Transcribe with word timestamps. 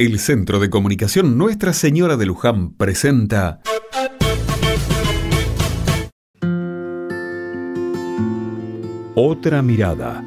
El 0.00 0.20
Centro 0.20 0.60
de 0.60 0.70
Comunicación 0.70 1.36
Nuestra 1.36 1.72
Señora 1.72 2.16
de 2.16 2.24
Luján 2.24 2.70
presenta 2.74 3.60
Otra 9.16 9.60
mirada. 9.60 10.22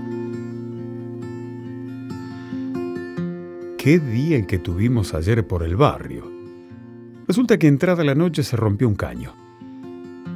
Qué 3.77 3.99
día 3.99 4.35
el 4.35 4.45
que 4.45 4.59
tuvimos 4.59 5.13
ayer 5.13 5.47
por 5.47 5.63
el 5.63 5.77
barrio. 5.77 6.29
Resulta 7.25 7.57
que 7.57 7.67
entrada 7.67 8.03
la 8.03 8.13
noche 8.13 8.43
se 8.43 8.57
rompió 8.57 8.89
un 8.89 8.95
caño. 8.95 9.33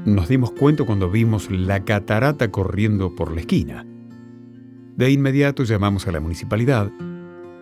Nos 0.05 0.29
dimos 0.29 0.51
cuenta 0.51 0.85
cuando 0.85 1.11
vimos 1.11 1.51
la 1.51 1.83
catarata 1.83 2.51
corriendo 2.51 3.13
por 3.15 3.33
la 3.33 3.41
esquina. 3.41 3.85
De 4.95 5.11
inmediato 5.11 5.65
llamamos 5.65 6.07
a 6.07 6.13
la 6.13 6.21
municipalidad. 6.21 6.89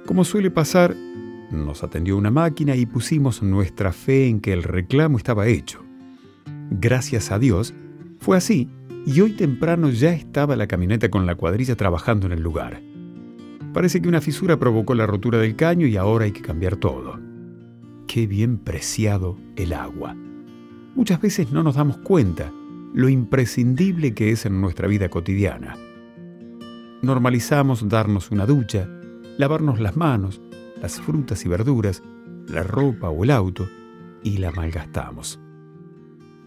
Como 0.06 0.24
suele 0.24 0.52
pasar, 0.52 0.96
nos 1.54 1.84
atendió 1.84 2.18
una 2.18 2.32
máquina 2.32 2.76
y 2.76 2.86
pusimos 2.86 3.42
nuestra 3.44 3.94
fe 3.94 4.28
en 4.28 4.42
que 4.42 4.54
el 4.54 4.64
reclamo 4.64 5.18
estaba 5.18 5.48
hecho. 5.48 5.84
Gracias 6.70 7.32
a 7.32 7.40
Dios, 7.40 7.74
fue 8.20 8.38
así 8.38 8.70
y 9.06 9.22
hoy 9.22 9.34
temprano 9.34 9.90
ya 9.90 10.14
estaba 10.14 10.56
la 10.56 10.68
camioneta 10.68 11.10
con 11.10 11.26
la 11.26 11.36
cuadrilla 11.36 11.76
trabajando 11.76 12.26
en 12.28 12.34
el 12.34 12.42
lugar. 12.42 12.82
Parece 13.74 14.02
que 14.02 14.08
una 14.08 14.22
fisura 14.22 14.58
provocó 14.58 14.94
la 14.96 15.06
rotura 15.06 15.40
del 15.40 15.56
caño 15.56 15.88
y 15.88 15.98
ahora 15.98 16.26
hay 16.26 16.32
que 16.32 16.42
cambiar 16.42 16.76
todo. 16.76 17.20
Qué 18.08 18.28
bien 18.28 18.58
preciado 18.58 19.38
el 19.56 19.74
agua. 19.74 20.16
Muchas 20.96 21.20
veces 21.22 21.52
no 21.52 21.64
nos 21.64 21.76
damos 21.76 21.98
cuenta 21.98 22.52
lo 22.94 23.10
imprescindible 23.10 24.14
que 24.14 24.30
es 24.30 24.46
en 24.46 24.62
nuestra 24.62 24.88
vida 24.88 25.10
cotidiana. 25.10 25.76
Normalizamos 27.02 27.90
darnos 27.90 28.30
una 28.30 28.46
ducha, 28.46 28.88
lavarnos 29.38 29.80
las 29.80 29.98
manos, 29.98 30.40
las 30.84 31.00
frutas 31.00 31.46
y 31.46 31.48
verduras, 31.48 32.04
la 32.46 32.62
ropa 32.62 33.10
o 33.10 33.24
el 33.24 33.32
auto 33.32 33.70
y 34.22 34.38
la 34.38 34.52
malgastamos. 34.52 35.40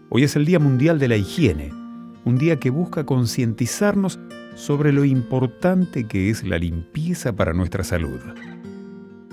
Hoy 0.09 0.23
es 0.23 0.35
el 0.35 0.45
Día 0.45 0.59
Mundial 0.59 0.99
de 0.99 1.07
la 1.07 1.17
Higiene, 1.17 1.73
un 2.23 2.37
día 2.37 2.59
que 2.59 2.69
busca 2.69 3.03
concientizarnos 3.03 4.19
sobre 4.53 4.93
lo 4.93 5.05
importante 5.05 6.03
que 6.03 6.29
es 6.29 6.43
la 6.43 6.59
limpieza 6.59 7.35
para 7.35 7.51
nuestra 7.53 7.83
salud. 7.83 8.19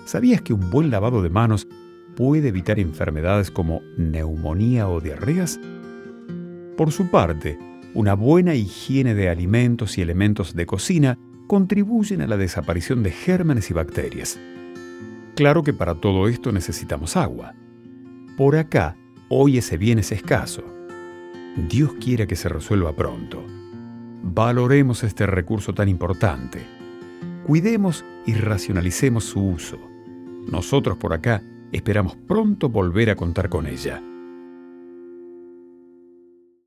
¿Sabías 0.06 0.40
que 0.40 0.54
un 0.54 0.70
buen 0.70 0.90
lavado 0.90 1.20
de 1.20 1.28
manos 1.28 1.68
puede 2.16 2.48
evitar 2.48 2.78
enfermedades 2.78 3.50
como 3.50 3.82
neumonía 3.98 4.88
o 4.88 5.02
diarreas? 5.02 5.60
Por 6.78 6.92
su 6.92 7.10
parte, 7.10 7.58
una 7.92 8.14
buena 8.14 8.54
higiene 8.54 9.14
de 9.14 9.28
alimentos 9.28 9.98
y 9.98 10.00
elementos 10.00 10.54
de 10.54 10.64
cocina 10.64 11.18
contribuyen 11.46 12.22
a 12.22 12.26
la 12.26 12.38
desaparición 12.38 13.02
de 13.02 13.10
gérmenes 13.10 13.70
y 13.70 13.74
bacterias. 13.74 14.40
Claro 15.34 15.64
que 15.64 15.72
para 15.72 15.96
todo 15.96 16.28
esto 16.28 16.52
necesitamos 16.52 17.16
agua. 17.16 17.54
Por 18.36 18.56
acá, 18.56 18.96
hoy 19.28 19.58
ese 19.58 19.76
bien 19.76 19.98
es 19.98 20.12
escaso. 20.12 20.62
Dios 21.56 21.92
quiere 22.00 22.26
que 22.26 22.36
se 22.36 22.48
resuelva 22.48 22.94
pronto. 22.94 23.44
Valoremos 24.22 25.02
este 25.02 25.26
recurso 25.26 25.74
tan 25.74 25.88
importante. 25.88 26.64
Cuidemos 27.46 28.04
y 28.26 28.34
racionalicemos 28.34 29.24
su 29.24 29.44
uso. 29.44 29.78
Nosotros 30.50 30.98
por 30.98 31.12
acá 31.12 31.42
esperamos 31.72 32.16
pronto 32.16 32.68
volver 32.68 33.10
a 33.10 33.16
contar 33.16 33.48
con 33.48 33.66
ella. 33.66 34.00